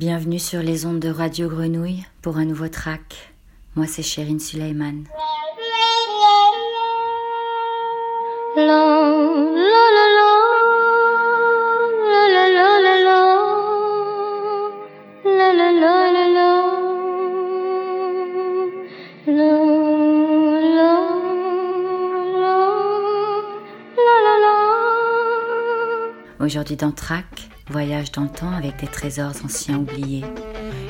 [0.00, 3.34] Bienvenue sur les ondes de Radio Grenouille pour un nouveau track.
[3.76, 5.04] Moi c'est Chérine Suleiman.
[26.40, 30.24] Aujourd'hui dans Track, voyage dans le temps avec des trésors anciens oubliés.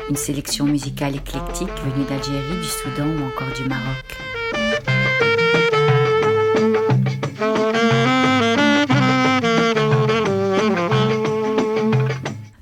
[0.08, 4.16] Une sélection musicale éclectique venue d'Algérie, du Soudan ou encore du Maroc.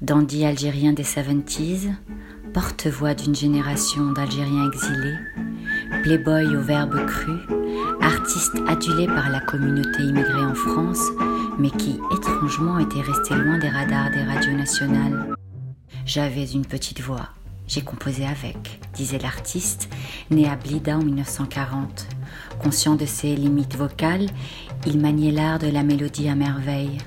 [0.03, 1.93] Dandy algérien des 70s,
[2.53, 5.19] porte-voix d'une génération d'Algériens exilés,
[6.03, 7.35] playboy au verbe cru,
[8.01, 11.11] artiste adulé par la communauté immigrée en France,
[11.59, 15.35] mais qui étrangement était resté loin des radars des radios nationales.
[16.07, 17.29] J'avais une petite voix,
[17.67, 19.91] j'ai composé avec, disait l'artiste,
[20.31, 22.07] né à Blida en 1940.
[22.63, 24.27] Conscient de ses limites vocales,
[24.87, 26.99] il maniait l'art de la mélodie à merveille.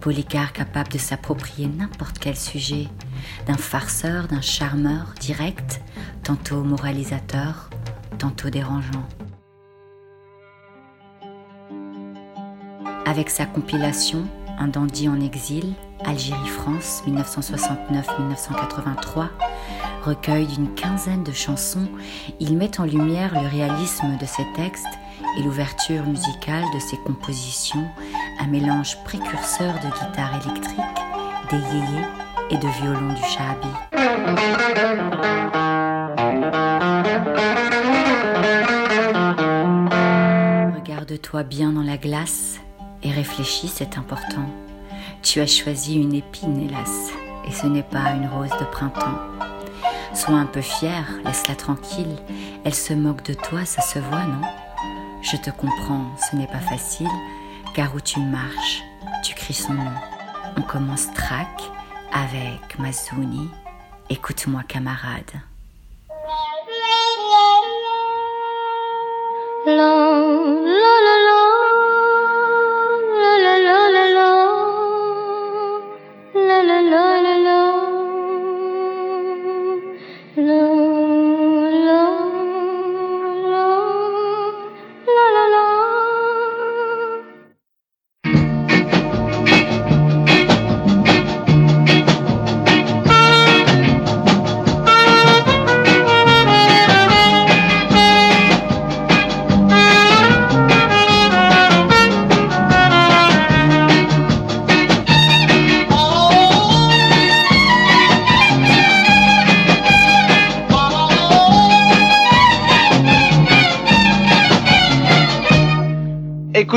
[0.00, 2.86] Polycar capable de s'approprier n'importe quel sujet,
[3.46, 5.82] d'un farceur, d'un charmeur direct,
[6.22, 7.68] tantôt moralisateur,
[8.18, 9.06] tantôt dérangeant.
[13.10, 14.24] Avec sa compilation
[14.60, 19.26] Un dandy en exil, Algérie-France 1969-1983,
[20.04, 21.88] recueil d'une quinzaine de chansons,
[22.38, 24.86] il met en lumière le réalisme de ses textes
[25.36, 27.84] et l'ouverture musicale de ses compositions,
[28.38, 30.78] un mélange précurseur de guitare électrique,
[31.50, 32.06] des yéyés
[32.50, 33.66] et de violon du shahabi.
[40.76, 42.60] Regarde-toi bien dans la glace
[43.02, 44.48] et réfléchis, c'est important.
[45.22, 47.10] Tu as choisi une épine, hélas,
[47.46, 49.18] et ce n'est pas une rose de printemps.
[50.14, 52.16] Sois un peu fier, laisse-la tranquille.
[52.64, 54.42] Elle se moque de toi, ça se voit, non?
[55.22, 57.08] Je te comprends, ce n'est pas facile,
[57.74, 58.82] car où tu marches,
[59.22, 59.92] tu cries son nom.
[60.56, 61.62] On commence track
[62.12, 63.48] avec Mazouni.
[64.08, 65.30] Écoute-moi, camarade.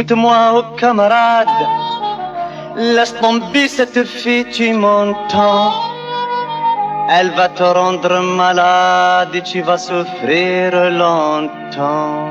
[0.03, 1.47] Écoute-moi, oh camarade,
[2.75, 5.71] laisse tomber cette fille, tu m'entends.
[7.09, 12.27] Elle va te rendre malade et tu vas souffrir longtemps.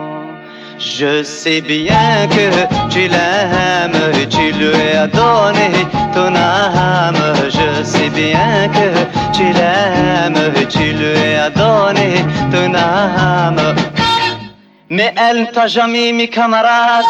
[0.78, 2.46] Je sais bien que
[2.92, 5.70] tu l'aimes et tu lui as donné
[6.12, 7.24] ton âme.
[7.46, 8.88] Je sais bien que
[9.32, 12.22] tu l'aimes et tu lui as donné
[12.52, 13.74] ton âme.
[14.92, 17.06] Mais elle ne t'a jamais mis camarade.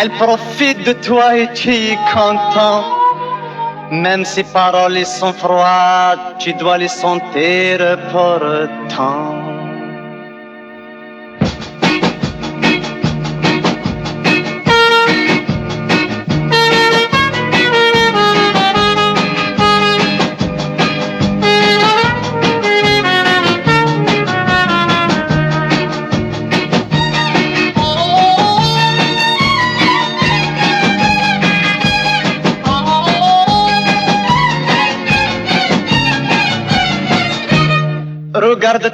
[0.00, 2.84] Elle profite de toi et tu es content.
[3.90, 7.78] Même si paroles sont froides, tu dois les sentir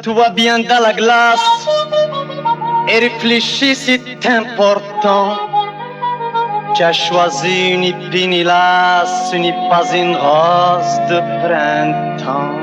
[0.01, 1.69] Regarde-toi bien dans la glace
[2.89, 5.37] et réfléchis, c'est important.
[6.75, 12.57] Tu as choisi une épine, ce n'est pas une rose de printemps.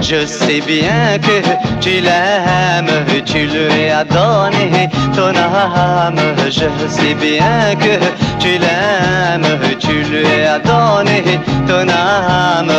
[0.00, 1.42] Je sais bien que
[1.82, 6.18] tu l'aimes, tu lui as donné ton âme.
[6.46, 7.98] Je sais bien que
[8.38, 11.38] tu l'aimes, tu lui as donné
[11.68, 12.72] ton âme.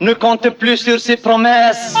[0.00, 1.94] Ne compte plus sur ses promesses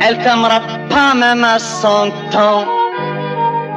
[0.00, 2.64] elle t'aimera pas même à cent ans.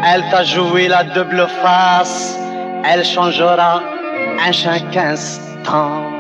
[0.06, 2.38] Elle t'a joué la double face.
[2.86, 3.82] Elle changera
[4.46, 6.19] à chaque instant.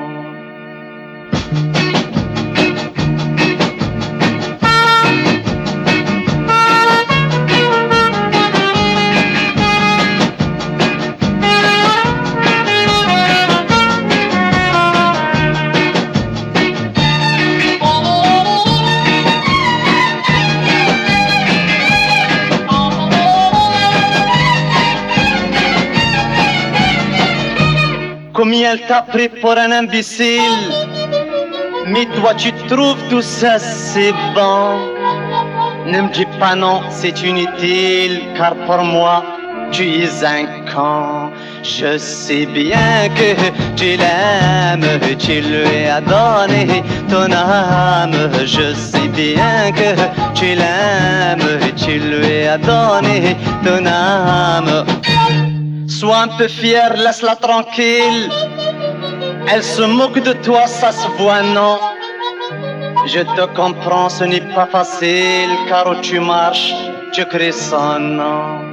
[28.62, 30.42] Elle t'a pris pour un imbécile.
[31.88, 34.78] Mais toi tu trouves tout ça c'est bon.
[35.86, 39.24] Ne me dis pas non, c'est inutile Car pour moi
[39.72, 41.32] tu es un con.
[41.64, 43.36] Je sais bien que
[43.76, 48.30] tu l'aimes Tu lui as donné ton âme.
[48.46, 49.96] Je sais bien que
[50.34, 54.86] tu l'aimes Tu lui as donné ton âme
[56.00, 58.30] Sois un peu fier, laisse-la tranquille.
[59.51, 61.78] Elle se moque de toi, ça se voit, non?
[63.06, 66.74] Je te comprends, ce n'est pas facile, car où tu marches,
[67.12, 68.69] tu crées son nom.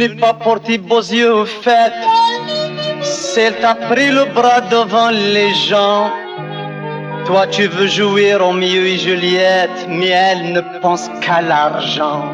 [0.00, 1.92] N'est pas pour tes beaux yeux au fait,
[3.02, 6.10] c'est t'a pris le bras devant les gens.
[7.26, 12.24] Toi tu veux jouer au milieu et Juliette, mais elle ne pense qu'à l'argent.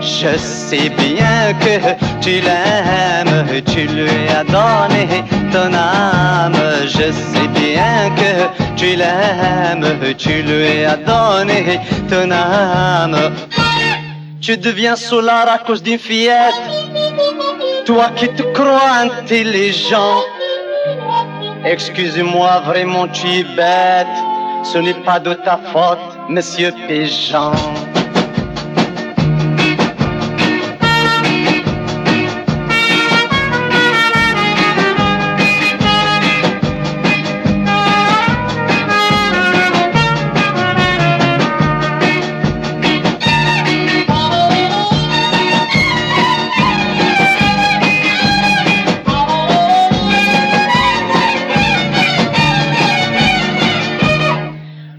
[0.00, 1.76] Je sais bien que
[2.20, 6.62] tu l'aimes, tu lui as donné ton âme.
[6.84, 13.32] Je sais bien que tu l'aimes, tu lui as donné ton âme.
[14.40, 16.75] Tu deviens solar à cause d'une fillette
[17.86, 20.20] toi qui te crois intelligent,
[21.64, 24.16] excusez-moi, vraiment tu es bête.
[24.64, 25.98] Ce n'est pas de ta faute,
[26.28, 27.52] monsieur Péjean.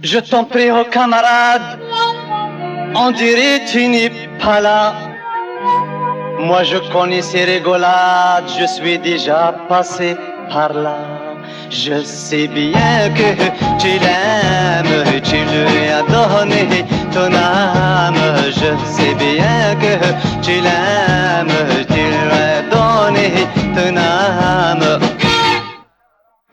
[0.09, 1.80] Je t'en prie, oh camarade,
[2.95, 4.09] on dirait tu n'es
[4.42, 4.94] pas là.
[6.39, 10.15] Moi je connais ces rigolades, je suis déjà passé
[10.50, 11.00] par là.
[11.69, 13.30] Je sais bien que
[13.81, 18.24] tu l'aimes, tu lui as donné ton âme.
[18.60, 19.94] Je sais bien que
[20.42, 21.60] tu l'aimes,
[21.94, 23.27] tu lui as donné
[23.75, 25.01] ton âme.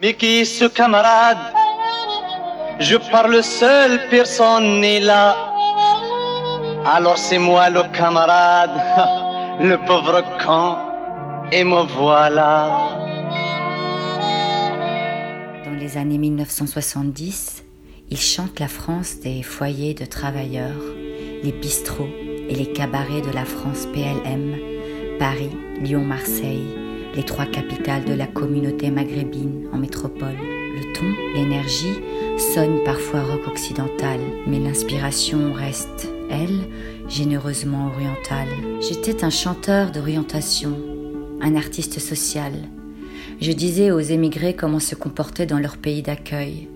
[0.02, 1.63] Mais qui est ce camarade?
[2.78, 5.36] Je parle seul, personne n'est là.
[6.86, 8.70] Alors c'est moi le camarade,
[9.60, 10.76] le pauvre con,
[11.50, 12.88] et me voilà.
[15.64, 17.64] Dans les années 1970,
[18.10, 20.82] il chante la France des foyers de travailleurs,
[21.42, 22.10] les bistrots
[22.48, 24.56] et les cabarets de la France PLM,
[25.18, 26.68] Paris, Lyon, Marseille,
[27.14, 30.36] les trois capitales de la communauté maghrébine en métropole.
[30.36, 31.96] Le ton, l'énergie,
[32.38, 36.60] sonne parfois rock occidental, mais l'inspiration reste, elle,
[37.08, 38.48] généreusement orientale.
[38.80, 40.76] J'étais un chanteur d'orientation,
[41.40, 42.52] un artiste social.
[43.40, 46.68] Je disais aux émigrés comment se comporter dans leur pays d'accueil.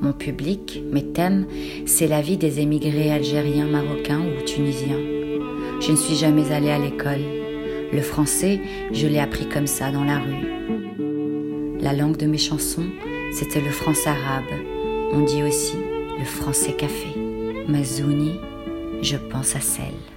[0.00, 1.46] Mon public, mes thèmes,
[1.86, 5.00] c'est la vie des émigrés algériens, marocains ou tunisiens.
[5.80, 7.22] Je ne suis jamais allée à l'école.
[7.92, 8.60] Le français,
[8.92, 11.80] je l'ai appris comme ça dans la rue.
[11.80, 12.86] La langue de mes chansons,
[13.32, 14.73] c'était le français arabe,
[15.14, 15.76] on dit aussi
[16.18, 17.14] le français café.
[17.68, 18.40] Mazouni,
[19.02, 20.13] je pense à celle.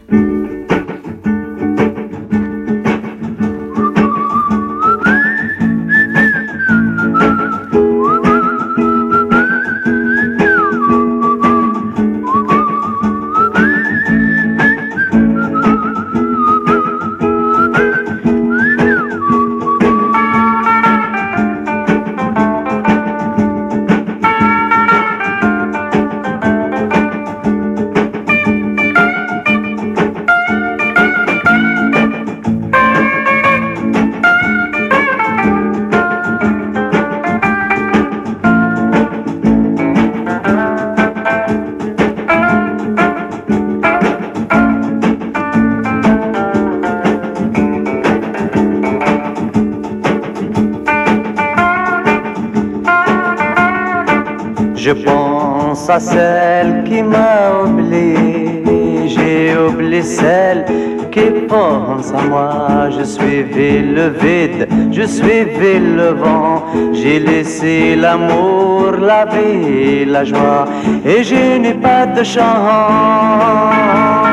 [56.00, 60.66] Celle qui m'a oublié, j'ai oublié celle
[61.12, 62.89] qui pense à moi.
[62.89, 66.63] Je suivais le vide, je suivais le vent.
[66.94, 70.66] J'ai laissé l'amour, la vie, la joie,
[71.06, 74.26] et je n'ai pas de chance.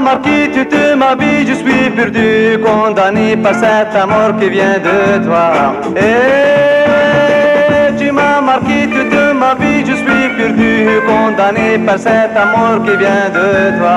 [0.00, 5.74] Marqué toute ma vie, je suis perdu, condamné par cet amour qui vient de toi.
[5.96, 12.96] Et tu m'as marqué toute ma vie, je suis perdu, condamné par cet amour qui
[12.96, 13.96] vient de toi.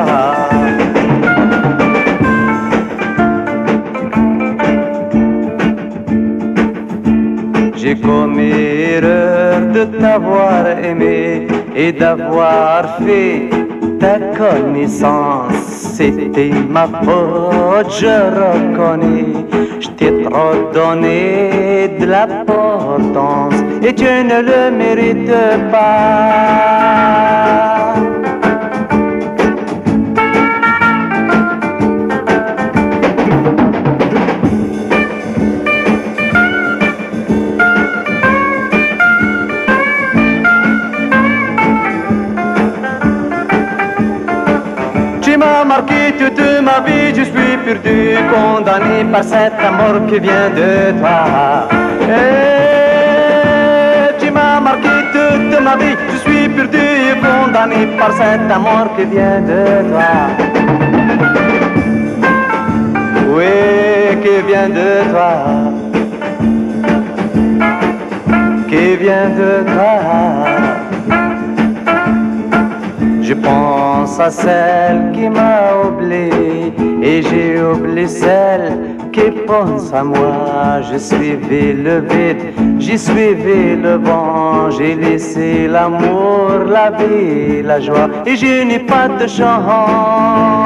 [7.76, 8.52] J'ai commis
[8.96, 13.50] erreur de t'avoir aimé et d'avoir fait
[14.00, 15.41] ta connaissance,
[16.10, 19.26] c'était ma faute, je reconnais.
[19.80, 25.32] Je t'ai trop donné de l'importance et tu ne le mérites
[25.72, 26.92] pas.
[47.66, 48.00] Perdu,
[48.32, 51.20] condamné par cet amour qui vient de toi.
[52.10, 56.88] Et tu m'as marqué toute ma vie, je suis perdu,
[57.24, 60.14] condamné par cet amour qui vient de toi.
[63.36, 63.56] Oui,
[64.24, 65.34] qui vient de toi?
[68.70, 69.96] Qui vient de toi?
[73.22, 75.74] Je pense à celle qui m'a
[76.12, 78.74] et j'ai oublié celle
[79.12, 80.82] qui pense à moi.
[80.92, 88.10] Je suivais le vide, j'ai suivi le vent, j'ai laissé l'amour, la vie, la joie
[88.26, 90.61] et je n'ai pas de chance.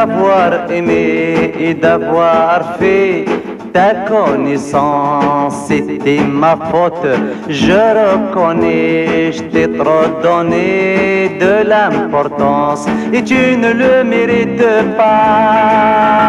[0.00, 3.26] D'avoir aimé et d'avoir fait
[3.72, 5.66] ta connaissance.
[5.68, 7.06] C'était ma faute,
[7.48, 16.20] je reconnais, je t'ai trop donné de l'importance et tu ne le mérites pas.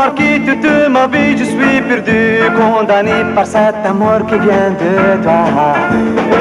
[0.00, 2.20] Marqué toute ma vie, je suis perdu,
[2.58, 5.42] condamné par cet amour qui vient de toi.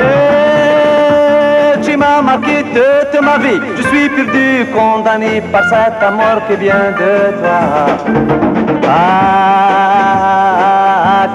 [0.04, 6.56] Et tu m'as marqué toute ma vie, je suis perdu, condamné par cet amour qui
[6.64, 7.62] vient de toi.
[8.88, 10.00] Ah,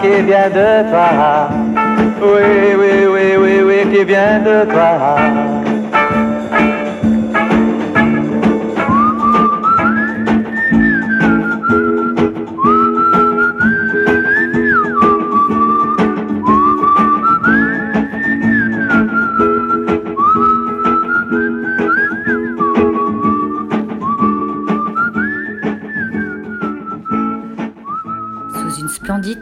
[0.01, 1.11] qui vient de toi.
[2.31, 4.93] Oui, oui, oui, oui, oui, qui vient de toi.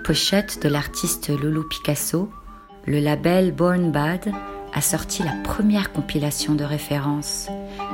[0.03, 2.29] Pochette de l'artiste Lolo Picasso,
[2.87, 4.33] le label Born Bad
[4.75, 7.49] a sorti la première compilation de référence,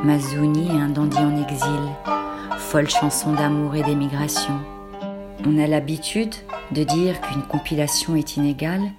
[0.04, 1.68] Mazouni et un dandy en exil,
[2.58, 4.54] folle chanson d'amour et d'émigration.
[5.46, 6.34] On a l'habitude
[6.72, 8.90] de dire qu'une compilation est inégale,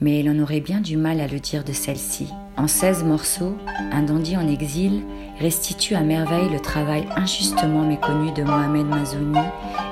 [0.00, 2.28] mais l'on aurait bien du mal à le dire de celle-ci.
[2.56, 3.56] En 16 morceaux,
[3.92, 5.02] Un dandy en exil
[5.38, 9.40] restitue à merveille le travail injustement méconnu de Mohamed Mazouni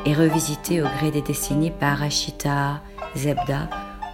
[0.05, 2.81] et revisité au gré des décennies par Rachita,
[3.17, 3.69] Zebda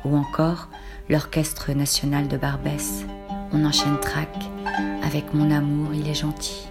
[0.05, 0.69] ou encore
[1.09, 3.05] l'Orchestre national de Barbès.
[3.53, 4.37] On enchaîne track
[5.05, 6.69] avec Mon amour, il est gentil.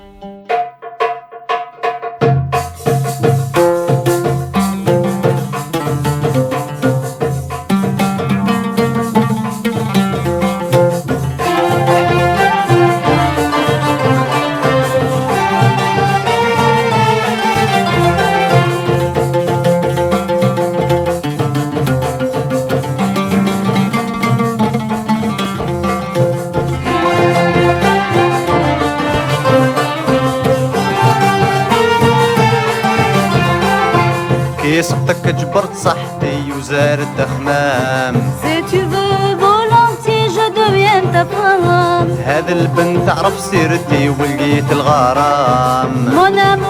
[34.93, 42.07] جبرت صحتي وزارت أخمام Si tu veux volontiers je deviens ta femme.
[42.25, 46.66] هذا البنت عرف سيرتي ولقيت الغرام Mon amour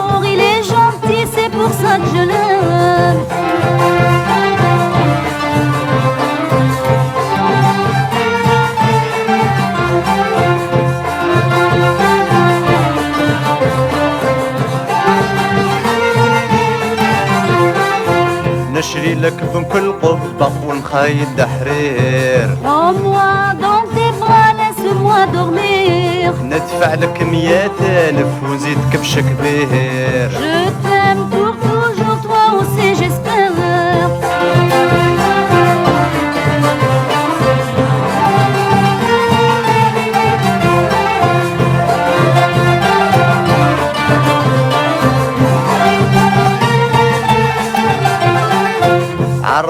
[19.22, 28.98] لك بكل قبة ونخيط دحرير عموا دونتي بغالا سموا دغمير ندفع لك مية ألف ونزيدك
[29.00, 30.30] بشكبير.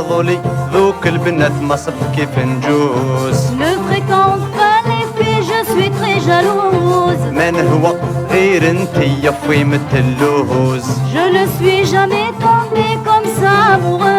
[0.07, 0.39] عرضوا لي
[0.73, 7.51] ذوك البنات مصب كيف نجوز Ne fréquente pas les filles je suis très jalouse ما
[7.51, 7.95] نهوى
[8.31, 14.16] غير انتي يا فويمة اللوز Je ne suis jamais tombée comme ça amoureuse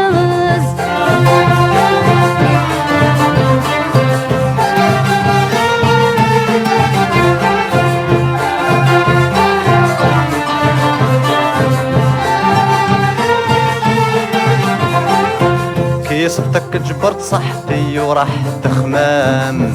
[16.38, 18.28] وصفتك جبرت صحتي وراح
[18.62, 19.72] تخمام.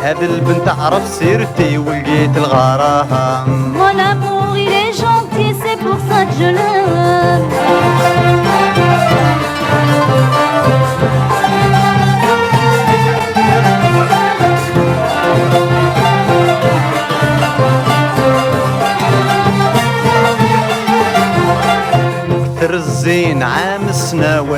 [0.00, 3.72] هذه البنت عرف سيرتي ولقيت الغرام.
[3.72, 7.07] مولا مو غير جونتي سي بور سا جلام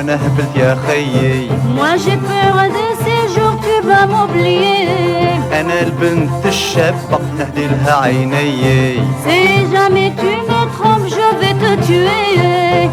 [0.00, 4.88] وانا هبلت يا خيي Moi j'ai peur de ces jours tu vas m'oublier
[5.60, 12.90] انا البنت الشابة نهدي لها عيني Si jamais tu me trompes je vais te tuer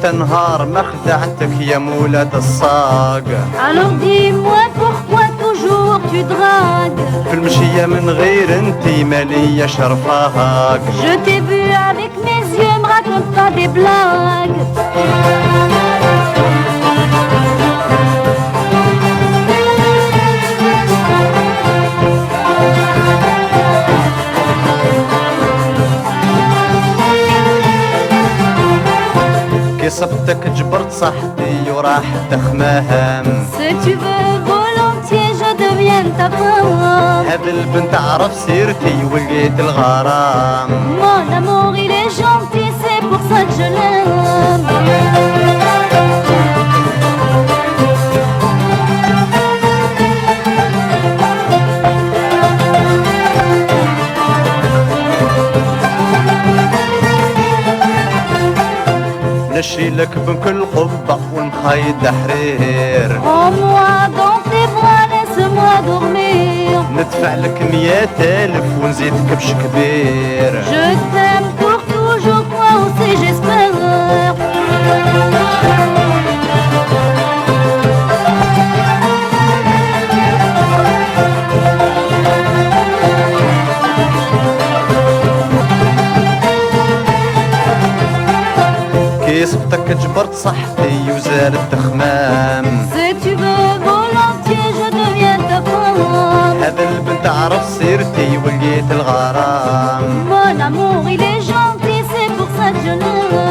[0.00, 3.24] حتى نهار ما خدعتك يا مولد الصاق
[3.68, 11.40] Alors dis-moi pourquoi toujours tu dragues في المشية من غير انتي مالية شرفاك Je t'ai
[11.40, 14.60] vu avec mes yeux, me raconte pas des blagues
[29.90, 33.46] صبتك جبرت صحتي وراحت تخمام
[37.30, 40.70] هاد البنت عرف سيرتي ولقيت الغرام.
[40.70, 45.29] مون امور الي جونتي سي بوغ سا جلام
[59.60, 63.20] نشيلك بكل قبة والمخيد حرير
[66.96, 70.62] ندفع لك مية ألف ونزيد كبش كبير.
[70.70, 73.00] Je t'aime pour toujours, moi aussi.
[89.46, 94.60] صفتك جبرت صحتي وزارت تخمام سيتي بغولانتي
[96.62, 100.26] هذا البنت عرف سيرتي ولقيت الغرام.
[100.28, 103.49] مون اموري لي جانتي سي بوغ سا جنون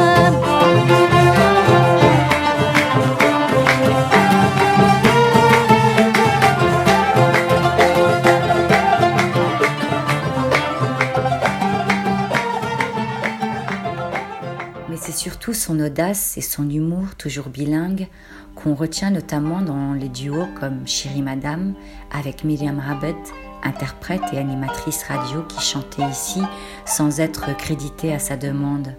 [15.80, 18.08] audace et son humour toujours bilingue
[18.54, 21.74] qu'on retient notamment dans les duos comme Chérie Madame
[22.10, 23.16] avec Myriam Rabet,
[23.62, 26.42] interprète et animatrice radio qui chantait ici
[26.84, 28.94] sans être créditée à sa demande.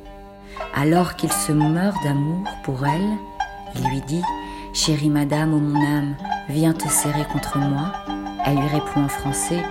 [0.74, 3.18] Alors qu'il se meurt d'amour pour elle,
[3.76, 4.24] il lui dit
[4.74, 6.16] Chérie Madame, ô mon âme,
[6.50, 7.92] viens te serrer contre moi.
[8.46, 9.62] Elle lui répond en français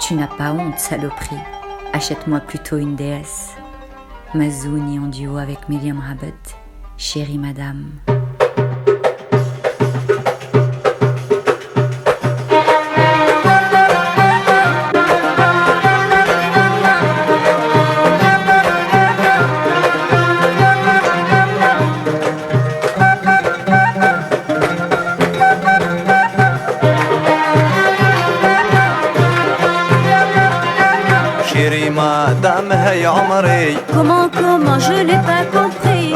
[0.00, 1.36] Tu n'as pas honte, saloperie.
[1.92, 3.55] Achète-moi plutôt une déesse.
[4.34, 6.56] Mazouni en duo avec Miriam Rabbit,
[6.96, 8.15] Chérie Madame.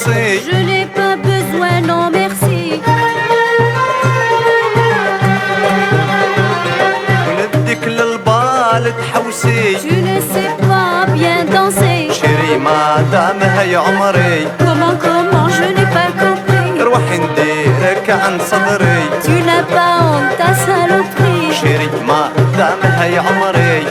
[0.00, 2.80] نفيونسي Je n'ai pas besoin, non merci
[7.54, 14.96] ونديك للبال تحوسي Tu ne sais pas bien danser شيري ما دام هي عمري Comment,
[15.06, 21.54] comment, je n'ai pas compris روحي نديرك عن صدري Tu n'as pas honte ta saloperie
[21.60, 23.86] شيري ما دام هي عمري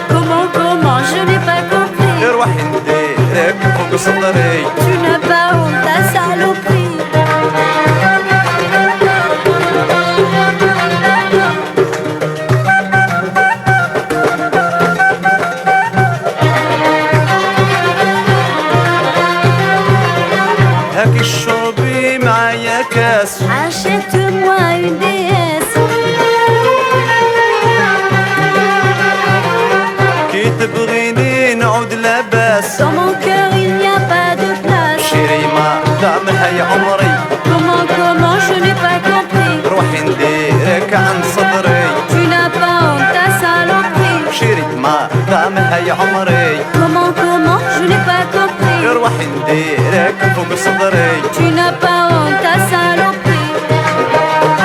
[45.89, 51.73] دام هي عمري Comment, comment, je n'ai pas compris روحي نديرك فوق صدري Tu n'as
[51.83, 54.55] pas honte ta saloperie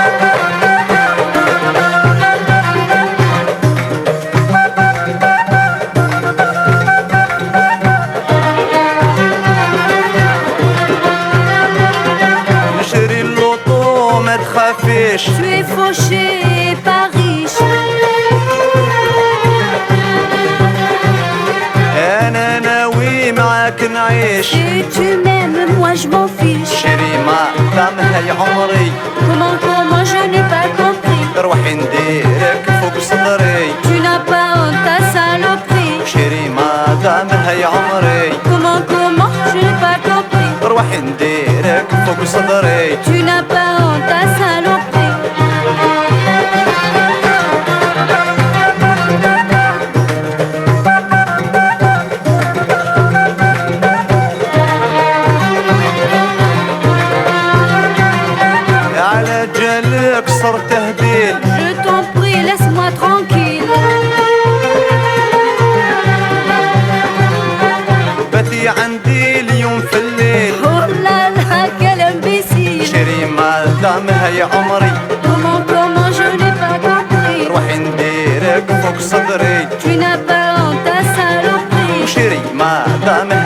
[12.81, 16.25] نشري اللوطو ما تخافيش Tu es fauché
[16.71, 17.84] et pas riche
[24.35, 27.41] نعيش Si tu m'aimes, moi je m'en fiche شيري ما
[27.77, 28.93] دام هي عمري
[29.27, 34.97] Comment, comment, je n'ai pas compris روحي نديرك فوق صدري Tu n'as pas honte ta
[35.15, 42.25] saloperie شيري ما دام هي عمري Comment, comment, je n'ai pas compris روحي نديرك فوق
[42.25, 44.64] صدري Tu n'as pas honte ta saloperie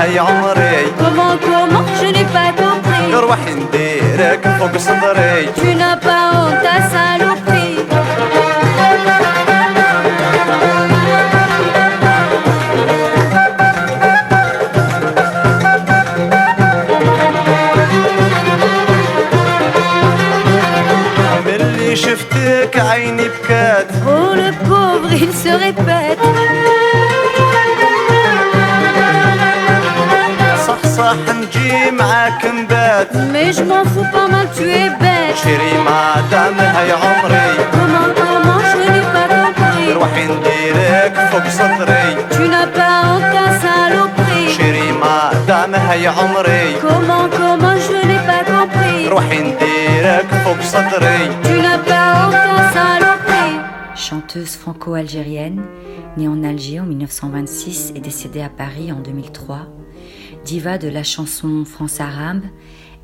[0.09, 6.61] هي عمري Comment, je n'ai pas compris روحي نديرك فوق صدري Tu n'as pas honte
[6.63, 7.79] ta saloperie
[21.45, 26.28] ملي شفتك عيني بكات Oh le pauvre, il se répète
[31.68, 36.58] نجي معاك نبات Mais je m'en fous pas mal, tu es bête شيري ما دام
[36.60, 42.94] هي عمري Comment, comment, je n'ai pas compris روحي نديرك فوق صدري Tu n'as pas
[43.06, 49.40] honte ta saloperie شيري ما دام هي عمري Comment, comment, je n'ai pas compris روحي
[49.40, 53.58] نديرك فوق صدري Tu n'as pas honte ta saloperie
[53.96, 55.60] Chanteuse franco-algérienne,
[56.16, 59.58] née en Alger en 1926 et décédée à Paris en 2003,
[60.49, 62.41] diva de la chanson france-arabe,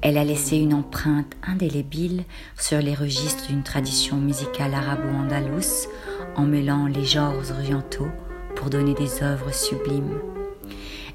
[0.02, 2.24] elle a laissé une empreinte indélébile
[2.58, 5.88] sur les registres d'une tradition musicale arabo-andalouse
[6.36, 8.08] en mêlant les genres orientaux
[8.56, 10.18] pour donner des œuvres sublimes.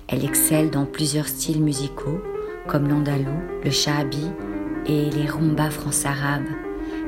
[0.06, 2.20] Elle excelle dans plusieurs styles musicaux,
[2.68, 4.30] comme l'andalou, le shahabi
[4.86, 6.46] et les rumbas france-arabes,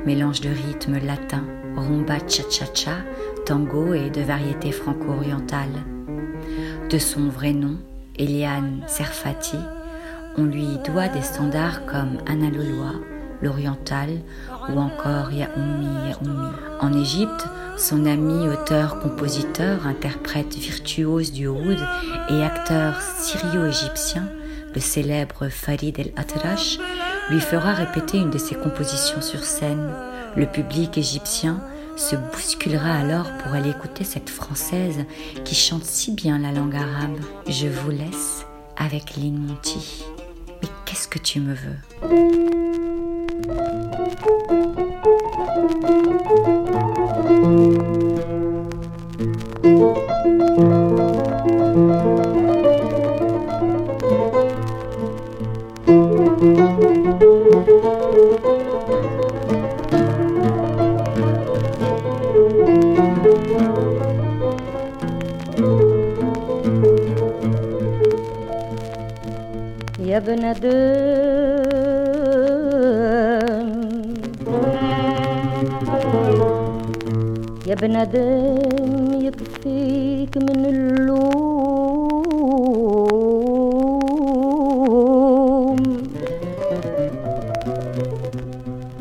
[0.05, 2.97] mélange de rythmes latins, rumba cha-cha-cha,
[3.47, 5.85] tango et de variétés franco-orientales.
[6.91, 7.79] De son vrai nom,
[8.19, 9.57] Eliane Serfati,
[10.37, 12.93] on lui doit des standards comme Anna Loloa,
[13.41, 14.21] l'Oriental
[14.69, 16.53] ou encore Yaoumi Yaoumi.
[16.81, 17.47] En Égypte,
[17.77, 21.79] son ami auteur-compositeur, interprète virtuose du oud
[22.29, 24.29] et acteur syrio-égyptien,
[24.75, 26.79] le célèbre Farid El-Atrash,
[27.31, 29.91] lui fera répéter une de ses compositions sur scène.
[30.37, 31.63] Le public égyptien
[32.03, 35.05] se bousculera alors pour aller écouter cette Française
[35.45, 37.21] qui chante si bien la langue arabe.
[37.47, 38.45] Je vous laisse
[38.77, 40.05] avec Lynn Monty.
[40.61, 41.79] Mais qu'est-ce que tu me veux?
[70.27, 71.83] بندم
[77.67, 81.43] يا بندم يكفيك من اللوم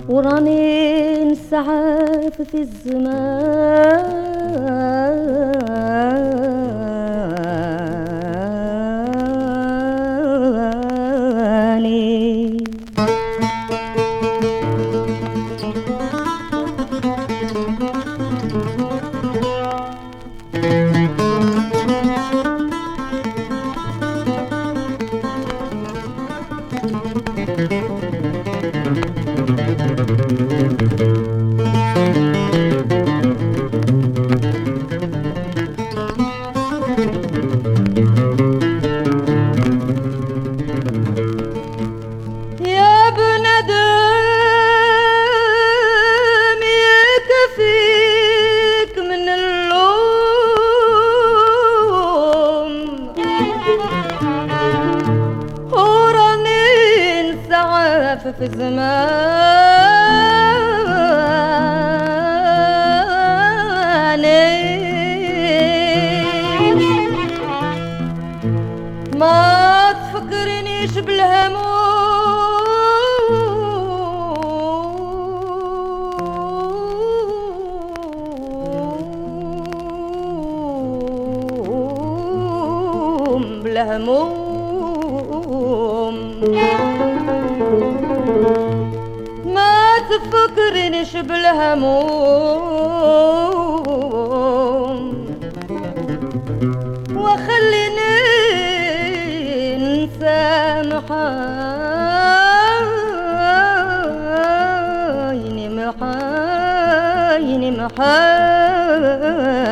[0.09, 4.11] وراني نسعف في الزمان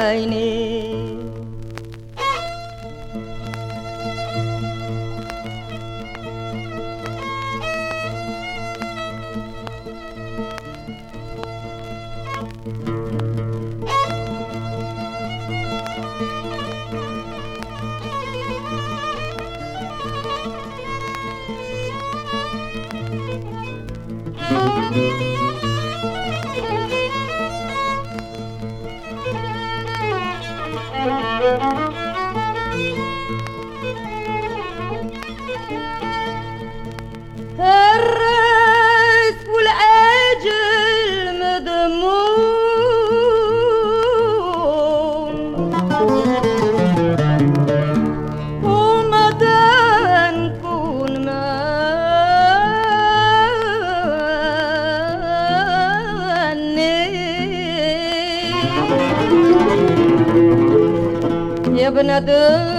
[0.10, 0.79] ายนี้
[62.20, 62.79] 的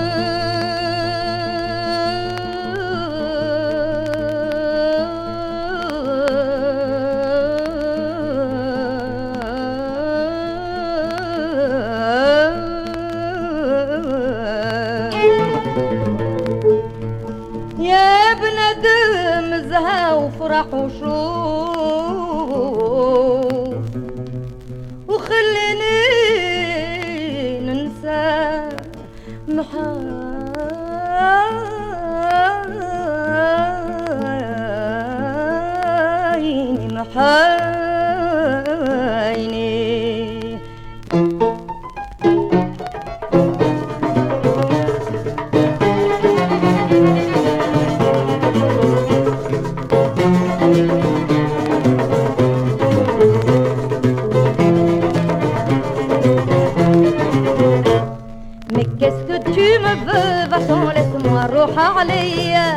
[62.00, 62.68] عليا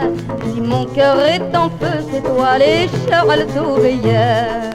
[0.53, 4.73] Si mon cœur est en feu, c'est toi les Charles Touveilleur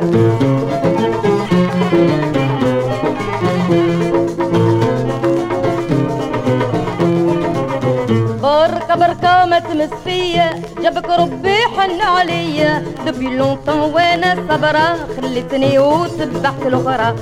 [8.42, 10.50] بركة بركة ما تمس فيا
[10.82, 17.14] جابك ربي حن عليا دبي لونطون وأنا صبرة خليتني وتبعت الاخرى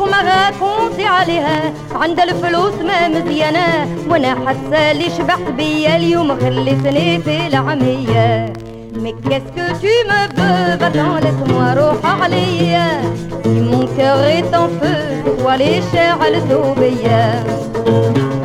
[0.00, 1.72] ما غاكونتي عليها.
[1.94, 8.52] عند الفلوس ما مزيانة وأنا حاسة اللي شبعت بيا اليوم خليتني في العمية.
[9.02, 12.88] Mais qu'est-ce que tu me veux Va-t'en, laisse-moi roha عليا
[13.44, 14.98] Si mon cœur est en feu,
[15.38, 18.39] toi les chers à نعرف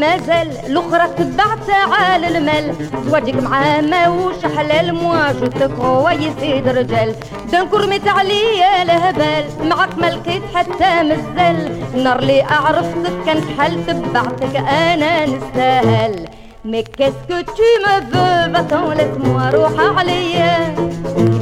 [0.00, 2.74] مازال الأخرى تبعت على المال.
[3.06, 7.14] زواجك معاه ماهوش حلال موا جو كويس سيد رجال
[7.52, 14.56] دنك رميت عليا الهبال معك ما لقيت حتى مزال النار اللي عرفتك كانت حل تبعتك
[14.56, 16.28] أنا نستاهل.
[16.64, 18.84] Mais qu'est-ce que tu me veux Va-t'en,
[19.98, 20.74] عليا.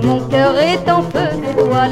[0.07, 1.83] mon cœur est en feu, c'est toi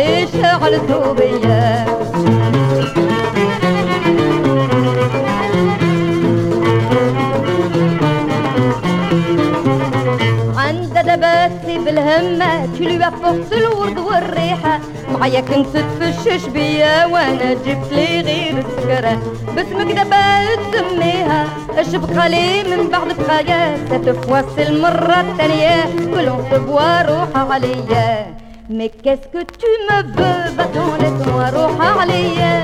[12.18, 14.80] دباتي بالهمة تلو فوق الورد والريحة
[15.12, 19.20] معايا كنت تفشش بيا وانا جبت لي غير السكرة
[19.56, 21.46] باسمك دبات تسميها
[21.78, 28.34] اشبق عليه من بعد بخايا ستفوس المرة التانية كلهم تبوا روحها عليا
[28.70, 32.56] Mais qu'est-ce que tu me veux Va-t'en, laisse-moi roha عليا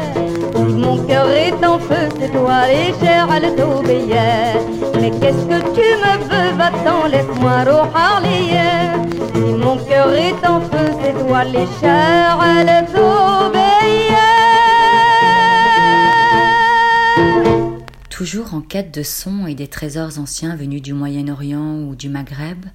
[0.56, 4.30] Si mon cœur est en feu, c'est toi les chers à l'Autobéa
[5.00, 8.72] Mais qu'est-ce que tu me veux Va-t'en, laisse-moi roha عليا
[9.03, 9.03] Si
[9.65, 10.35] mon cœur est
[18.11, 22.67] Toujours en quête de sons et des trésors anciens venus du Moyen-Orient ou du Maghreb,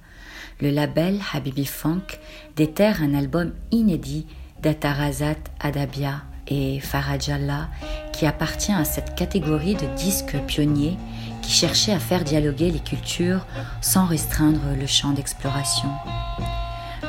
[0.60, 2.18] le label Habibi Funk
[2.56, 4.26] déterre un album inédit
[4.60, 7.68] d'Atarazat Adabia et Farajallah
[8.12, 10.98] qui appartient à cette catégorie de disques pionniers
[11.42, 13.46] qui cherchaient à faire dialoguer les cultures
[13.80, 15.88] sans restreindre le champ d'exploration.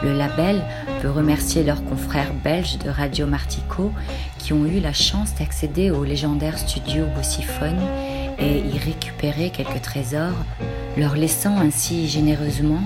[0.03, 0.61] Le label
[1.03, 3.91] veut remercier leurs confrères belges de Radio Martico
[4.39, 7.79] qui ont eu la chance d'accéder au légendaire studio Boussiphone
[8.39, 10.33] et y récupérer quelques trésors,
[10.97, 12.81] leur laissant ainsi généreusement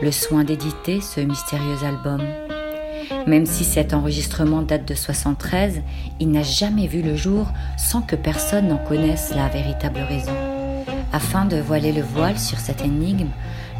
[0.00, 2.22] le soin d'éditer ce mystérieux album.
[3.26, 5.82] Même si cet enregistrement date de 73,
[6.20, 10.32] il n'a jamais vu le jour sans que personne n'en connaisse la véritable raison.
[11.12, 13.30] Afin de voiler le voile sur cette énigme,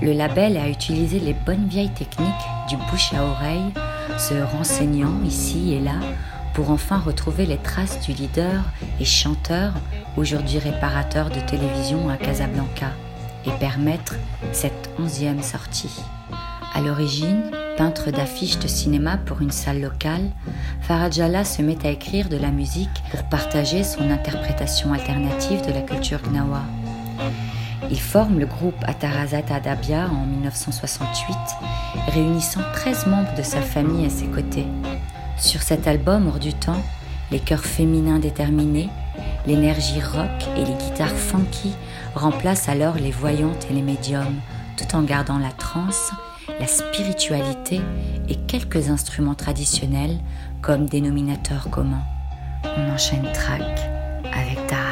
[0.03, 2.29] le label a utilisé les bonnes vieilles techniques
[2.69, 3.73] du bouche à oreille,
[4.19, 6.01] se renseignant ici et là
[6.55, 8.63] pour enfin retrouver les traces du leader
[8.99, 9.73] et chanteur,
[10.17, 12.91] aujourd'hui réparateur de télévision à Casablanca,
[13.47, 14.17] et permettre
[14.53, 16.01] cette onzième sortie.
[16.75, 20.31] À l'origine, peintre d'affiches de cinéma pour une salle locale,
[20.83, 25.83] Farajala se met à écrire de la musique pour partager son interprétation alternative de la
[25.83, 26.63] culture gnawa.
[27.91, 31.37] Il forme le groupe Atarazat Adabia en 1968,
[32.09, 34.67] réunissant 13 membres de sa famille à ses côtés.
[35.37, 36.83] Sur cet album hors du temps,
[37.33, 38.89] les chœurs féminins déterminés,
[39.47, 41.75] l'énergie rock et les guitares funky
[42.15, 44.41] remplacent alors les voyantes et les médiums,
[44.77, 46.13] tout en gardant la trance,
[46.61, 47.81] la spiritualité
[48.29, 50.19] et quelques instruments traditionnels
[50.63, 52.03] comme dénominateur commun.
[52.77, 53.81] On enchaîne track
[54.33, 54.90] avec Tara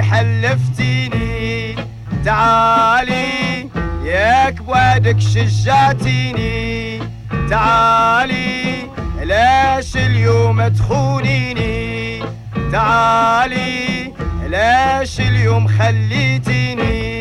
[0.00, 1.74] حلفتيني.
[2.24, 3.68] تعالي
[4.04, 6.98] ياك بوعدك شجعتيني.
[7.50, 8.74] تعالي
[9.24, 12.22] لاش اليوم تخونيني؟
[12.72, 14.12] تعالي
[14.48, 17.11] لاش اليوم خليتيني؟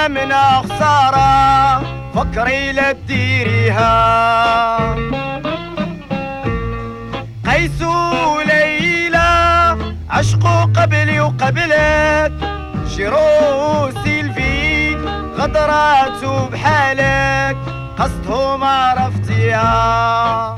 [0.00, 1.82] وايامنا خسارة
[2.14, 3.90] فكري لا تديريها.
[7.46, 9.76] قيس وليلى
[10.10, 12.32] عشقوا قبلي وقبلك
[12.96, 14.96] شيرو سيلفي
[15.36, 17.56] غدرات بحالك
[17.98, 20.56] قصدهم عرفتيها.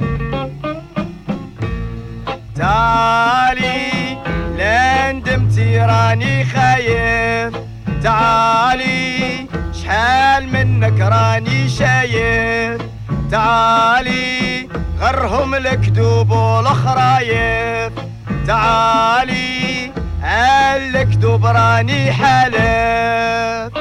[2.57, 4.18] تعالي
[4.59, 7.72] لا ندمتي راني خايف.
[8.03, 12.82] تعالي شحال منك راني شايف
[13.30, 14.68] تعالي
[15.00, 17.92] غرهم الكذوب والخرايف
[18.46, 19.92] تعالي
[20.24, 23.72] الكذوب راني حالف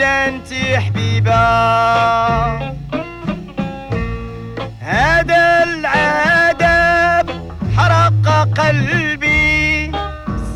[0.00, 1.44] إلى أنت حبيبة.
[4.80, 7.26] هذا العذاب
[7.76, 9.92] حرق قلبي.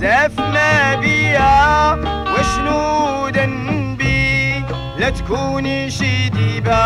[0.01, 1.92] زاف ما بيا
[2.32, 4.64] وشنو ذنبي؟
[4.99, 6.84] لا تكوني شي ديبه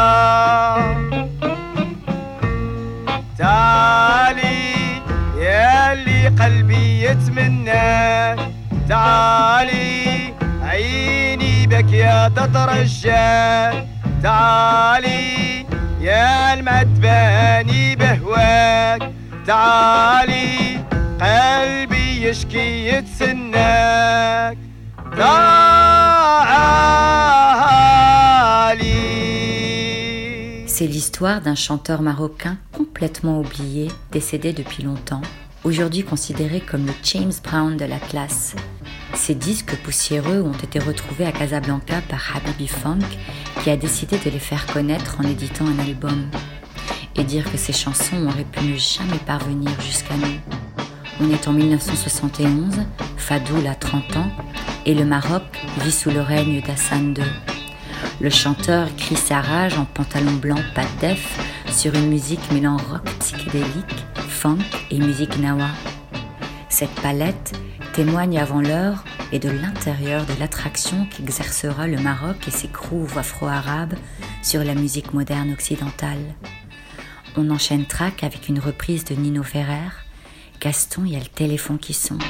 [3.38, 4.72] تعالي
[5.38, 8.38] يا اللي قلبي يتمناك
[8.88, 13.87] تعالي عيني بك يا تترجاك
[14.23, 15.65] تعالي
[16.01, 19.11] يا المعتباني بهواك
[19.47, 20.79] تعالي
[21.21, 24.57] قلبي يشكي يتسناك
[25.17, 25.73] تعالي
[30.75, 35.21] C'est l'histoire d'un chanteur marocain complètement oublié, décédé depuis longtemps,
[35.63, 38.55] aujourd'hui considéré comme le James Brown de la classe.
[39.14, 42.98] ces disques poussiéreux ont été retrouvés à Casablanca par Habibi Funk,
[43.62, 46.30] qui a décidé de les faire connaître en éditant un album.
[47.16, 50.38] Et dire que ces chansons auraient pu ne jamais parvenir jusqu'à nous.
[51.20, 52.76] On est en 1971,
[53.16, 54.30] Fadoul a 30 ans,
[54.86, 55.42] et le Maroc
[55.80, 57.24] vit sous le règne d'Hassan II.
[58.20, 61.38] Le chanteur crie sa rage en pantalon blanc pas def
[61.70, 64.58] sur une musique mêlant rock psychédélique, funk
[64.90, 65.68] et musique nawa.
[66.68, 67.52] Cette palette
[67.98, 73.94] témoigne avant l'heure et de l'intérieur de l'attraction qu'exercera le Maroc et ses grooves afro-arabes
[74.40, 76.36] sur la musique moderne occidentale.
[77.36, 79.90] On enchaîne track avec une reprise de Nino Ferrer.
[80.60, 82.22] Gaston, y a le téléphone qui sonne.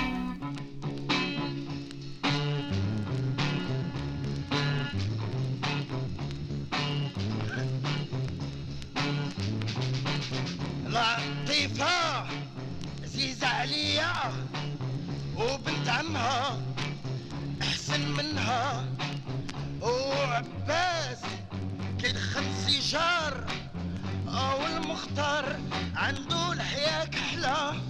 [17.98, 18.84] أحسن منها.
[19.82, 21.18] وعباس
[22.00, 23.44] كيدخن سيجار
[24.28, 25.58] أو المختار
[25.94, 27.80] عنده الحياة كحلة.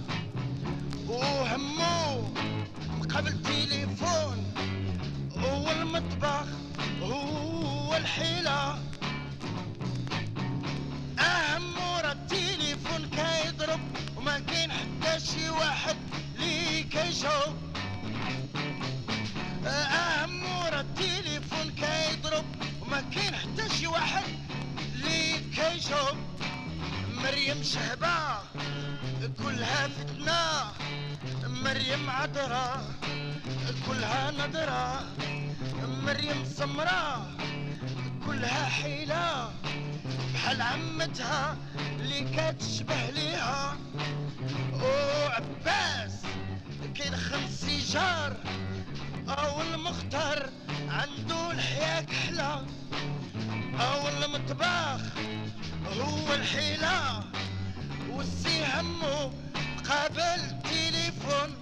[1.07, 2.33] وهمو
[2.99, 4.53] مقابل تليفون
[5.37, 6.47] هو المطبخ
[7.01, 8.79] هو الحيلة.
[11.19, 13.79] أهم ورا التليفون كيضرب.
[14.17, 15.95] وما كاين حتى شي واحد
[16.39, 17.68] لي كيشوف
[25.59, 26.15] كيشوف
[27.23, 28.39] مريم شهبة
[29.43, 30.71] كلها فتنة
[31.63, 32.83] مريم عذرة
[33.87, 35.03] كلها نظرة
[36.05, 37.31] مريم سمراء
[38.25, 39.51] كلها حيلة
[40.33, 41.57] بحال عمتها
[41.99, 43.77] اللي كتشبه ليها.
[46.89, 48.37] وعباس كيدخن السيجار
[49.27, 50.49] أو المختار
[50.89, 52.65] عنده الحياة كحلة
[53.79, 55.01] أو المطبخ
[55.99, 57.23] هو الحيلة
[58.09, 59.33] والسي همه
[59.89, 61.55] قابل تليفون.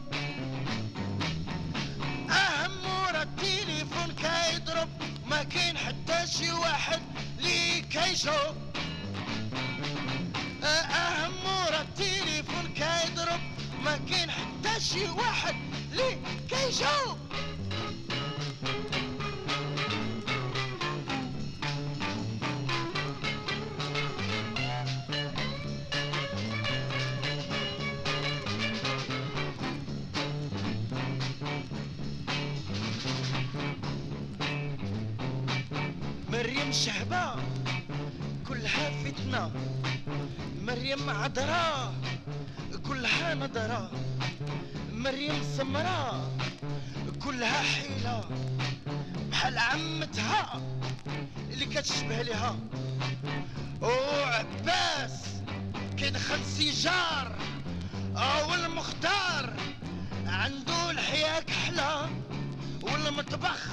[2.30, 4.90] أهم ورا التليفون كيضرب
[5.26, 7.02] ما كاين حتى شي واحد
[7.40, 8.56] لي كيشوف.
[10.64, 12.57] أهم ورا التليفون
[13.88, 15.56] كيضرب ما كاين حتى شي واحد
[15.92, 16.18] لي
[16.50, 17.18] كيشوف
[36.30, 37.36] مريم شهبة
[38.48, 39.52] كلها فتنة.
[40.62, 41.94] مريم عذراء
[42.88, 43.92] كلها نظرة
[44.94, 46.32] مريم سمراء
[47.24, 48.24] كلها حيلة.
[49.32, 50.62] بحال عمتها
[51.50, 52.56] اللي كتشبه ليها.
[53.82, 55.26] وعباس
[55.98, 57.36] كيدخل سيجار
[58.18, 59.54] أو المختار.
[60.26, 62.10] عنده الحياة كحلة
[62.82, 63.68] والمطبخ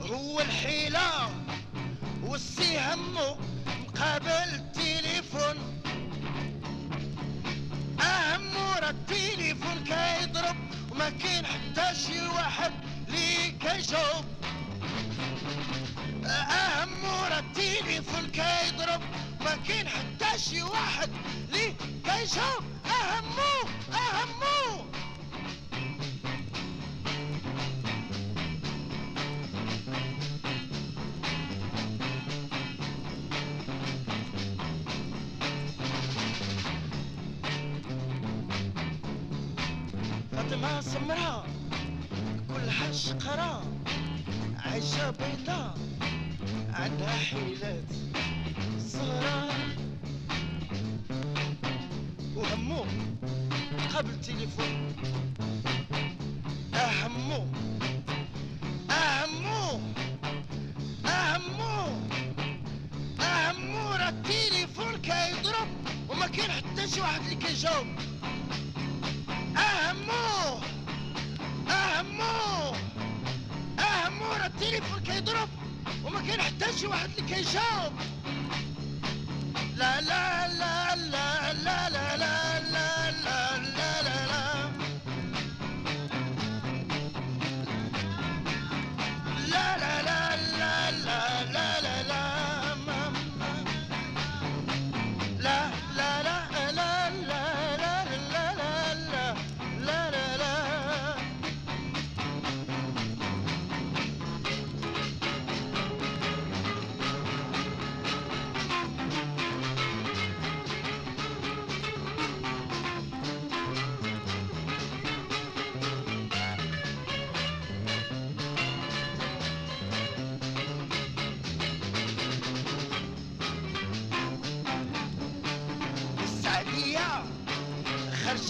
[0.00, 1.30] هو الحيلة.
[2.22, 3.36] والسي همه
[3.88, 5.69] مقابل التليفون.
[8.90, 10.56] التليفون كيضرب
[10.90, 12.72] وما كاين حتى شي واحد
[13.08, 14.24] لي كيشوف.
[16.24, 19.00] أهم ورا التليفون كيضرب
[19.40, 21.10] ما كاين حتى شي واحد
[21.52, 21.74] لي
[22.04, 22.62] كيشوف.
[22.86, 24.84] اهمو اهمو
[40.80, 41.46] فاطمة سمراء
[42.48, 43.64] كلها شقراء
[44.58, 45.78] عايشة بيضاء
[46.72, 47.84] عندها حيلات
[48.78, 49.48] صغرى.
[52.36, 52.84] وهمو
[53.94, 54.94] قبل تليفون.
[56.74, 57.46] أهمو
[58.90, 59.80] أهمو
[61.06, 61.88] أهمو
[63.20, 65.68] أهمو راه التليفون كيضرب
[66.08, 67.86] وما كاين حتى شي واحد اللي كيجاوب.
[69.56, 70.60] أهمو!
[71.70, 72.74] أهمو
[73.78, 75.48] أهمو راه التليفون كيضرب
[76.04, 76.20] وما
[76.76, 77.92] شي واحد اللي كيجاوب!
[79.76, 82.09] لا لا لا لا لا لا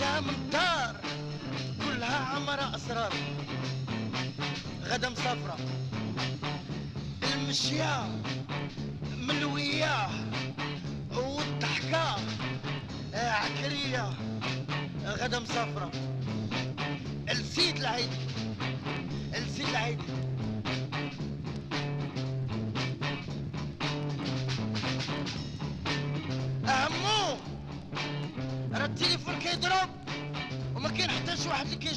[0.01, 0.40] jump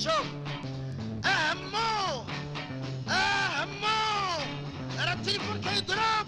[0.04, 0.26] كيجاوب
[1.26, 2.26] أهمو.
[3.10, 4.43] أهمو.
[4.99, 6.28] راه التليفون كيضرب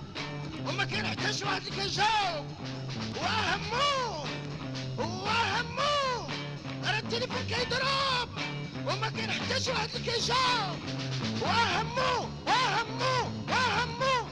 [0.67, 2.45] وما كاين حتى شي واحد اللي كيجاوب.
[3.15, 4.15] وأهمو.
[6.99, 8.29] التليفون كيضرب
[8.87, 10.79] وما كان حتى شي واحد اللي كيجاوب.
[11.41, 14.27] وهمو وهمو وهمو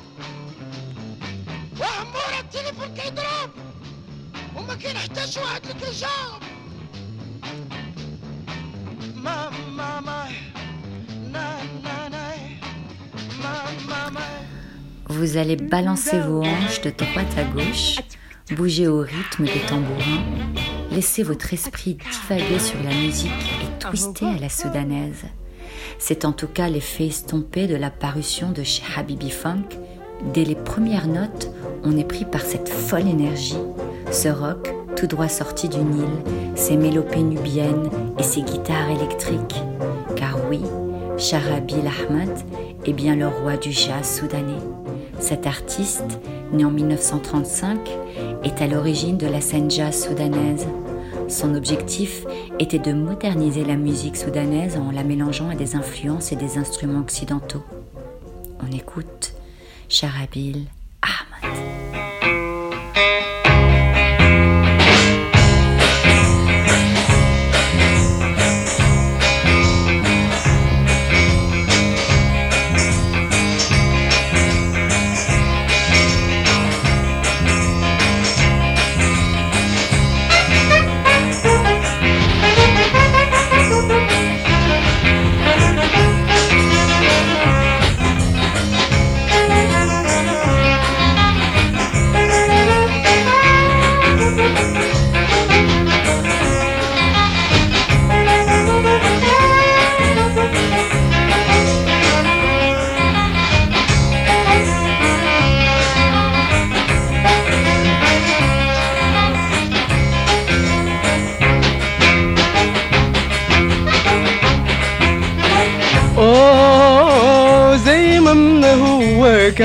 [1.79, 3.51] وهمو راه التليفون كيضرب
[4.55, 6.32] وما كاين حتى شي واحد اللي كيجاوب.
[15.24, 18.01] Vous allez balancer vos hanches de droite à gauche,
[18.57, 20.21] bouger au rythme des tambourins,
[20.91, 25.24] laisser votre esprit divaguer sur la musique et twister à la soudanaise.
[25.97, 29.63] C'est en tout cas l'effet estompé de la parution de chez Habibi Funk.
[30.34, 31.49] Dès les premières notes,
[31.86, 33.55] on est pris par cette folle énergie,
[34.11, 36.03] ce rock tout droit sorti du Nil,
[36.55, 37.24] ses mélopées
[38.19, 39.55] et ses guitares électriques.
[40.17, 40.59] Car oui,
[41.17, 42.38] Sharabil Ahmad
[42.86, 44.82] est bien le roi du jazz soudanais.
[45.24, 46.19] Cet artiste,
[46.51, 47.89] né en 1935,
[48.43, 50.67] est à l'origine de la scène jazz soudanaise.
[51.30, 52.26] Son objectif
[52.59, 56.99] était de moderniser la musique soudanaise en la mélangeant à des influences et des instruments
[56.99, 57.63] occidentaux.
[58.59, 59.34] On écoute
[59.88, 60.65] Sharabil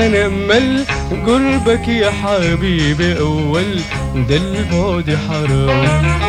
[0.09, 0.85] هو كان أمل
[1.27, 3.79] قربك يا حبيبي أول
[4.29, 6.19] ده البعد حرام.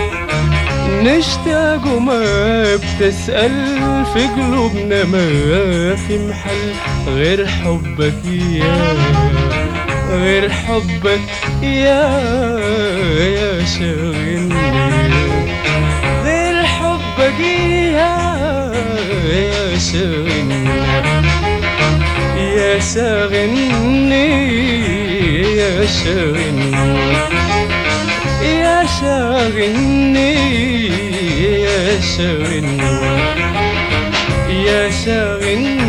[1.02, 5.26] نشتاق وما بتسأل في قلوبنا ما
[5.96, 6.72] في محل
[7.06, 8.96] غير حبك يا
[10.10, 11.20] غير حبك
[11.62, 12.18] يا
[13.20, 14.54] يا شاغلني.
[16.24, 18.16] غير حبك يا
[19.32, 20.49] يا شاغلني.
[22.94, 24.28] شاغلني
[25.56, 26.72] يا شاغلني
[28.42, 30.34] يا شاغلني
[31.62, 32.92] يا شاغلني
[34.66, 35.79] يا شاغلني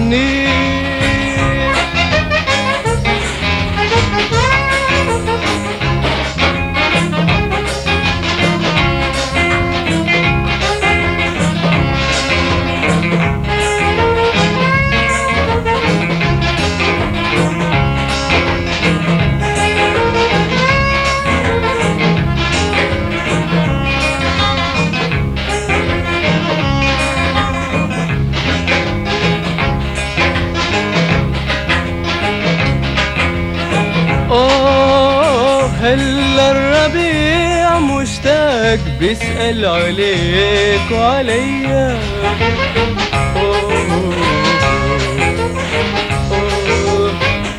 [39.01, 41.97] بيسأل عليك وعليا.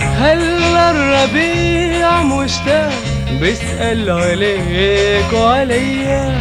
[0.01, 2.93] هلا الربيع مشتاق؟
[3.40, 6.34] بيسأل عليك وعليا.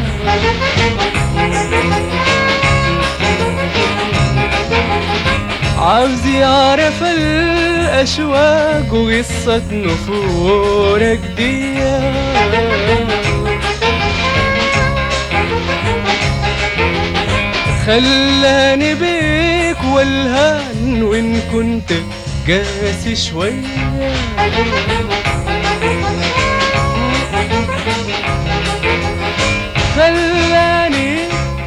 [5.78, 11.72] عاوز يعرف الأشواق وقصة نفورك دي.
[17.86, 21.94] خلاني بيك والهان وإن كنت
[22.48, 24.14] قاسي شوية.
[29.96, 31.18] خلاني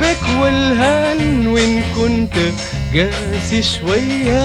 [0.00, 2.36] بك والهان وإن كنت
[2.94, 4.44] قاسي شوية.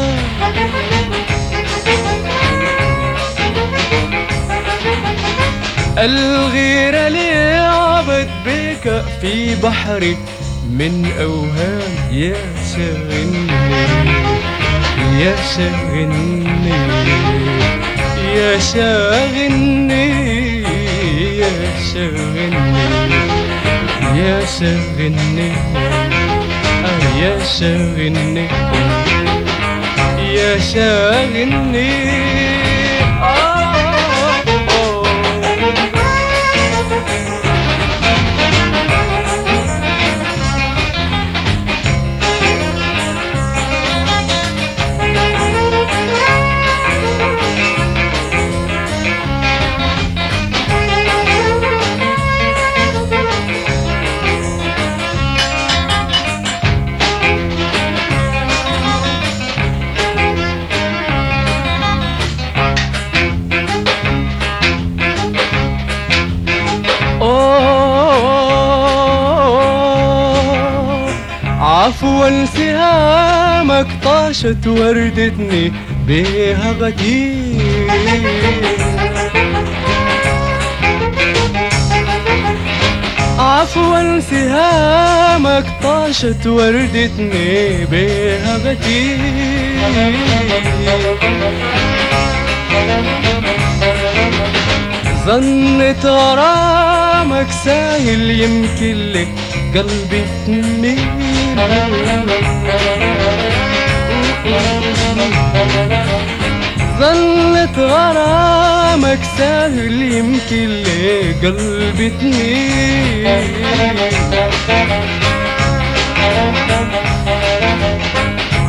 [5.97, 10.17] الغيرة لعبت بك في بحري
[10.69, 12.35] من أوهام يا
[12.75, 13.47] شاغلني
[15.19, 16.73] يا شاغلني
[18.35, 20.09] يا شاغلني
[21.39, 21.51] يا
[21.93, 23.09] شاغلني
[24.15, 25.51] يا شاغلني
[27.21, 28.47] يا شاغلني
[30.33, 31.89] يا شاغلني
[74.29, 75.71] طاشت وردتني
[76.07, 77.89] بيها غدير.
[83.39, 88.57] عفوا سهامك طاشت وردتني بيها
[95.25, 99.33] ظنت غرامك ساهل يمكن لك
[99.75, 100.99] قلبي تميل
[106.99, 113.27] ظلت غرامك سهل يمكن لقلبي تميل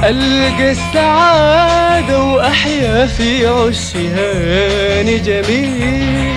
[0.05, 6.35] ألقى السعادة وأحيا في عشها جميل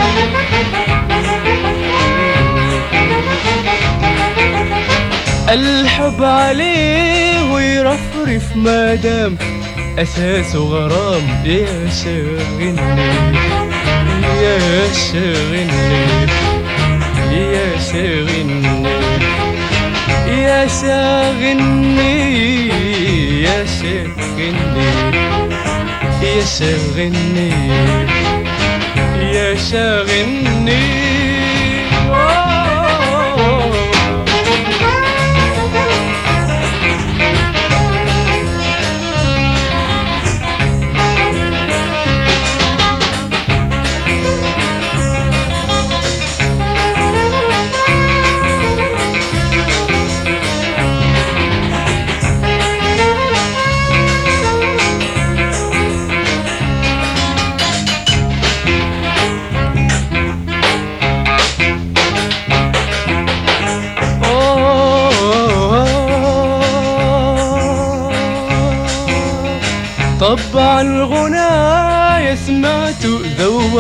[5.50, 7.23] الحب عليك
[7.54, 9.38] ويرفرف ما دام
[10.00, 13.36] أساسه غرام يا شاغلني
[14.42, 16.28] يا شاغلني
[17.32, 18.84] يا شاغلني
[20.28, 22.14] يا شاغلني
[23.44, 24.94] يا شاغلني
[26.24, 27.52] يا شاغلني
[29.34, 31.13] يا شاغلني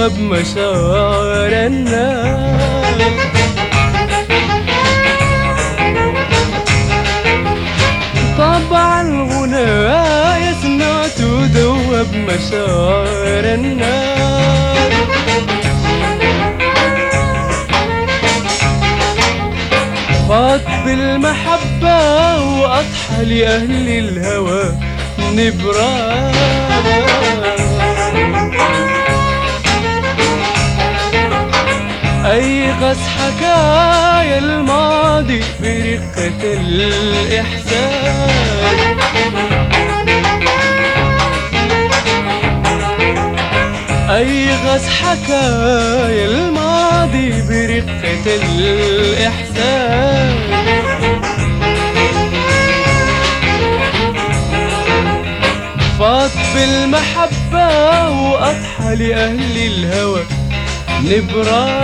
[0.03, 2.59] ذوب مشاعر الناس
[8.37, 14.93] طبع الغناية سمعته ذوب مشاعر الناس
[20.29, 21.97] فاض بالمحبة
[22.61, 24.63] وأضحى لأهل الهوى
[25.33, 26.33] نبرة
[32.33, 37.73] أيقظ حكايا الماضي برقة الإحساس.
[44.09, 49.53] أيغز حكايا الماضي برقة الإحساس.
[55.99, 60.42] فاض بالمحبة وأضحى لأهل الهوى.
[61.03, 61.83] نبرة.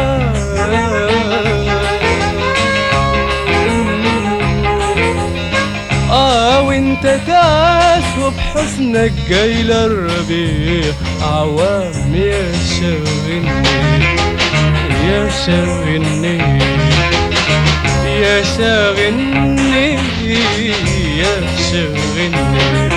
[6.11, 14.05] آه وانت تاسو بحسنك جاي للربيع عوام يا شاغلني
[15.07, 16.38] يا شاغلني
[18.05, 19.93] يا شاغلني
[21.17, 21.41] يا
[21.72, 22.89] شاغلني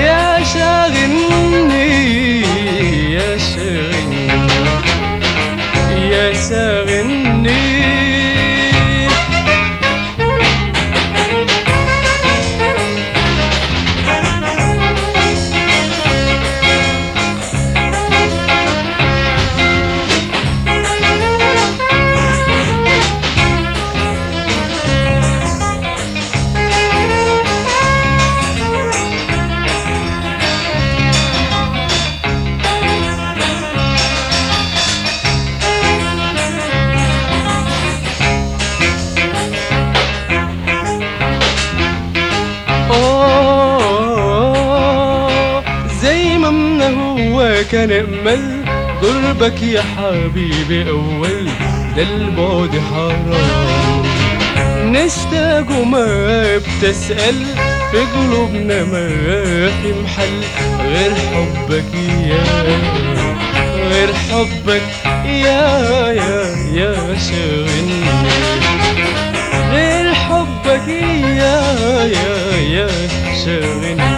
[0.00, 1.88] يا شاغلني
[3.12, 4.47] يا شاغلني
[6.18, 7.27] yaşağın
[47.78, 48.64] كان أمل
[49.02, 51.48] قربك يا حبيبي أول
[51.96, 54.02] ده البعد حرام.
[54.92, 57.34] نشتاق وما بتسأل
[57.90, 59.08] في قلوبنا ما
[59.68, 60.40] في محل
[60.92, 61.94] غير حبك
[62.26, 62.44] يا
[63.88, 64.82] غير حبك
[65.26, 68.04] يا يا يا شاغلني
[69.72, 70.88] غير حبك
[71.38, 71.62] يا
[72.04, 72.88] يا يا
[73.44, 74.17] شاغلني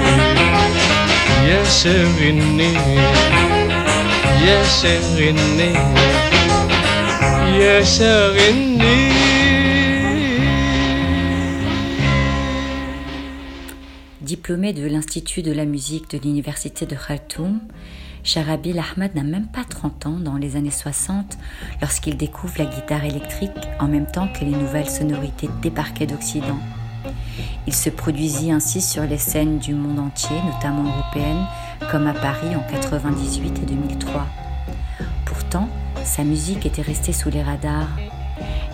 [14.20, 17.58] Diplômé de l'Institut de la musique de l'Université de Khartoum,
[18.22, 21.36] Sharabil Ahmad n'a même pas 30 ans dans les années 60
[21.80, 26.60] lorsqu'il découvre la guitare électrique en même temps que les nouvelles sonorités débarquées d'Occident.
[27.70, 31.46] Il se produisit ainsi sur les scènes du monde entier, notamment européennes,
[31.92, 34.26] comme à Paris en 98 et 2003.
[35.24, 35.68] Pourtant,
[36.02, 37.96] sa musique était restée sous les radars.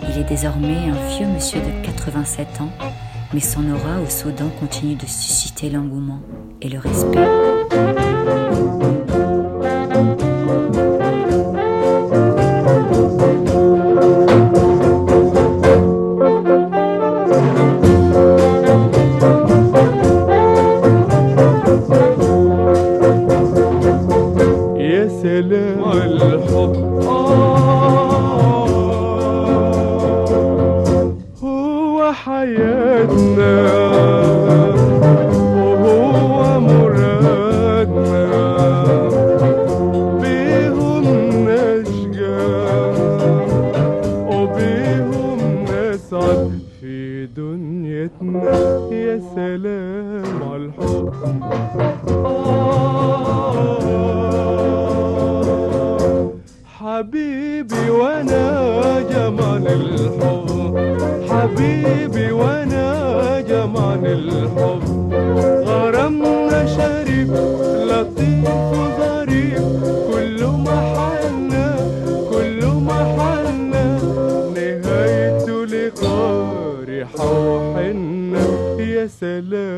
[0.01, 2.71] Il est désormais un vieux monsieur de 87 ans,
[3.35, 6.21] mais son aura au Soudan continue de susciter l'engouement
[6.63, 7.56] et le respect.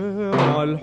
[0.09, 0.81] سلام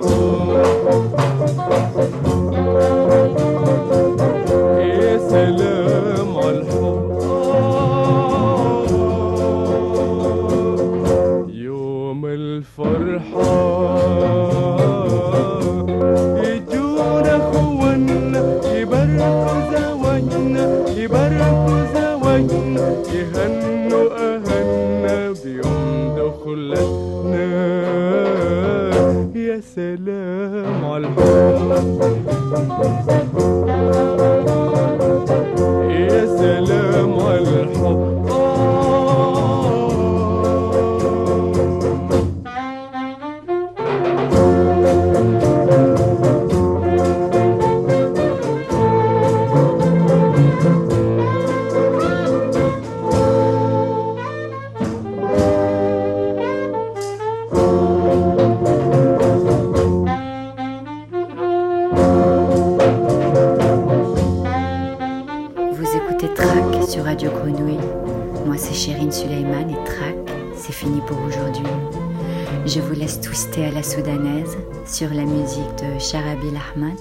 [76.06, 76.98] Musique de Sharabil Ahmad,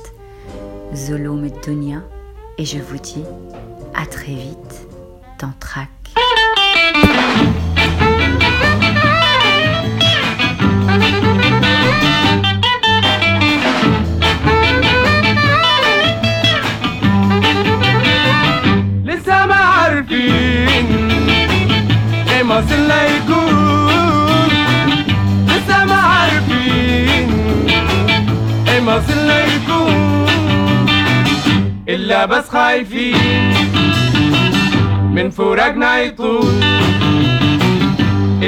[0.96, 2.02] Zolo Medonia,
[2.58, 3.24] et je vous dis
[3.94, 4.75] à très vite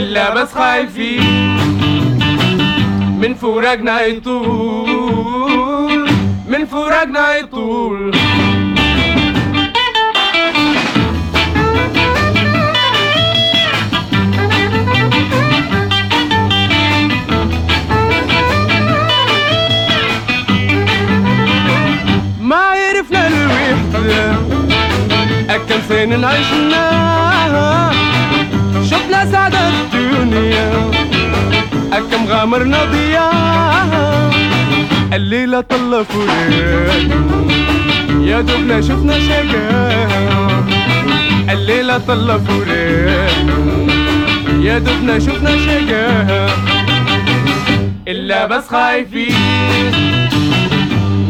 [0.08, 1.58] إلا بس خايفين
[3.20, 5.30] من فراقنا يطول
[6.47, 8.12] من فراقنا يطول.
[22.41, 24.32] ما عرفنا الوحدة
[25.55, 27.97] أكم سنة عشناها
[29.26, 30.72] سعادة الدنيا.
[31.93, 34.32] أكم غامرنا ضياها
[35.13, 37.01] الليلة طلع فراق
[38.22, 40.63] يا دوبنا شفنا شقاها
[41.49, 43.32] الليلة طلع فراق
[44.61, 46.47] يا دوبنا شفنا شقاها
[48.07, 49.36] إلا بس خايفين.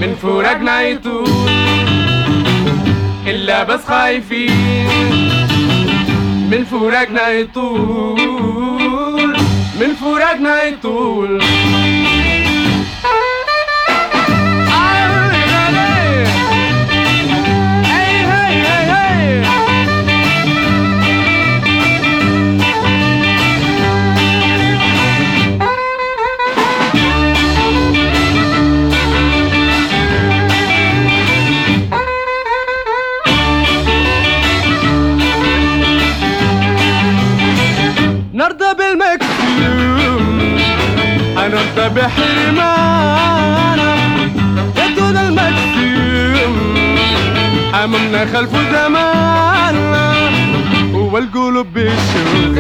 [0.02, 1.30] من فراقنا يطول.
[3.28, 5.27] إلا بس خايفين.
[6.52, 8.18] من فراقنا يطول
[9.80, 11.42] من فراقنا يطول.
[41.96, 43.78] بحرمانا
[44.78, 46.54] يدون المجسوم
[47.84, 50.08] أمامنا خلف زماننا.
[50.94, 52.56] والقلوب بالشوق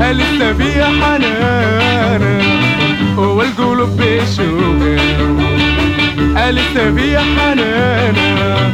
[0.00, 2.40] هل لسه حنانا؟ حنانة
[3.18, 4.82] والقلوب بالشوق
[6.36, 8.72] هل لسه حنانا؟ حنانة